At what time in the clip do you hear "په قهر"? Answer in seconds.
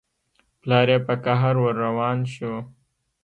1.07-1.55